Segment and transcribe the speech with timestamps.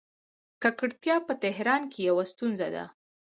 [0.61, 2.85] ککړتیا په تهران کې یوه ستونزه ده.